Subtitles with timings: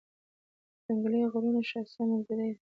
[0.03, 0.03] د
[0.85, 2.59] ځنګلي غرونو ښایسته منظرې دي.